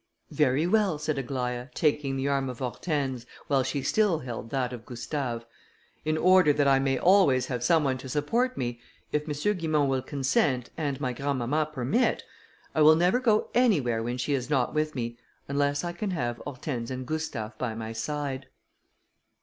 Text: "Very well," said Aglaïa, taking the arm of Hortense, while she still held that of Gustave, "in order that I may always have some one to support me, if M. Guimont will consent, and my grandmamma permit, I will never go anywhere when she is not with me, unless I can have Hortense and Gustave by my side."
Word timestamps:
"Very 0.31 0.65
well," 0.65 0.97
said 0.97 1.17
Aglaïa, 1.17 1.71
taking 1.75 2.15
the 2.17 2.27
arm 2.27 2.49
of 2.49 2.57
Hortense, 2.57 3.27
while 3.45 3.61
she 3.61 3.83
still 3.83 4.17
held 4.17 4.49
that 4.49 4.73
of 4.73 4.83
Gustave, 4.83 5.45
"in 6.03 6.17
order 6.17 6.51
that 6.51 6.67
I 6.67 6.79
may 6.79 6.97
always 6.97 7.45
have 7.45 7.63
some 7.63 7.83
one 7.83 7.99
to 7.99 8.09
support 8.09 8.57
me, 8.57 8.79
if 9.11 9.25
M. 9.29 9.53
Guimont 9.59 9.87
will 9.89 10.01
consent, 10.01 10.71
and 10.75 10.99
my 10.99 11.13
grandmamma 11.13 11.69
permit, 11.71 12.23
I 12.73 12.81
will 12.81 12.95
never 12.95 13.19
go 13.19 13.51
anywhere 13.53 14.01
when 14.01 14.17
she 14.17 14.33
is 14.33 14.49
not 14.49 14.73
with 14.73 14.95
me, 14.95 15.19
unless 15.47 15.83
I 15.83 15.91
can 15.93 16.09
have 16.09 16.37
Hortense 16.47 16.89
and 16.89 17.05
Gustave 17.05 17.53
by 17.59 17.75
my 17.75 17.93
side." 17.93 18.47